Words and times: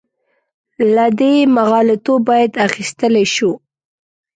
له 0.95 1.05
دې 1.19 1.33
مغالطو 1.55 2.13
باید 2.27 2.51
اخیستلی 2.67 3.25
شو. 3.35 3.51